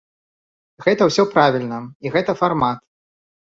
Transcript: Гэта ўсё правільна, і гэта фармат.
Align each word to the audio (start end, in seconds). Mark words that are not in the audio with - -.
Гэта 0.85 1.09
ўсё 1.09 1.23
правільна, 1.35 1.79
і 2.07 2.17
гэта 2.19 2.37
фармат. 2.43 2.85